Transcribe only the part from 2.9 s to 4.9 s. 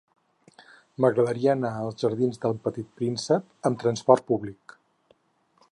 Príncep amb trasport públic.